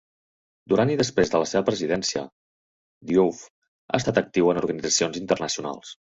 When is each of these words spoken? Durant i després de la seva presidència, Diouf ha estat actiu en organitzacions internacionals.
Durant 0.71 0.91
i 0.93 0.95
després 1.01 1.31
de 1.33 1.41
la 1.43 1.49
seva 1.51 1.65
presidència, 1.67 2.23
Diouf 3.11 3.43
ha 3.93 4.01
estat 4.01 4.21
actiu 4.25 4.53
en 4.55 4.63
organitzacions 4.65 5.23
internacionals. 5.23 5.95